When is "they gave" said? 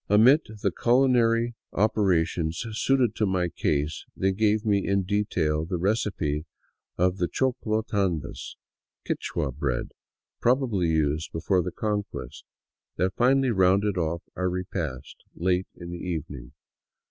4.17-4.65